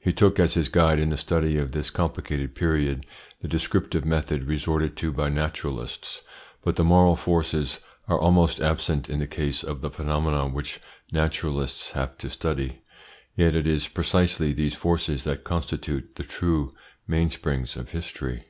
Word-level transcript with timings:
He 0.00 0.14
took 0.14 0.40
as 0.40 0.54
his 0.54 0.70
guide 0.70 0.98
in 0.98 1.10
the 1.10 1.18
study 1.18 1.58
of 1.58 1.72
this 1.72 1.90
complicated 1.90 2.54
period 2.54 3.04
the 3.42 3.48
descriptive 3.48 4.02
method 4.06 4.44
resorted 4.44 4.96
to 4.96 5.12
by 5.12 5.28
naturalists; 5.28 6.22
but 6.64 6.76
the 6.76 6.84
moral 6.84 7.16
forces 7.16 7.78
are 8.08 8.18
almost 8.18 8.60
absent 8.62 9.10
in 9.10 9.18
the 9.18 9.26
case 9.26 9.62
of 9.62 9.82
the 9.82 9.90
phenomena 9.90 10.48
which 10.48 10.80
naturalists 11.12 11.90
have 11.90 12.16
to 12.16 12.30
study. 12.30 12.80
Yet 13.36 13.54
it 13.54 13.66
is 13.66 13.88
precisely 13.88 14.54
these 14.54 14.74
forces 14.74 15.24
that 15.24 15.44
constitute 15.44 16.14
the 16.14 16.22
true 16.22 16.70
mainsprings 17.06 17.76
of 17.76 17.90
history. 17.90 18.44